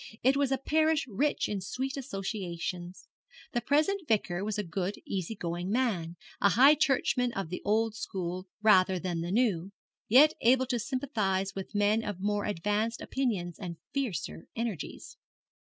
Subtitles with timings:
[0.23, 3.07] It was a parish rich in sweet associations.
[3.51, 7.93] The present Vicar was a good, easy going man, a High Churchman of the old
[7.93, 9.73] school rather than the new,
[10.07, 15.17] yet able to sympathize with men of more advanced opinions and fiercer energies.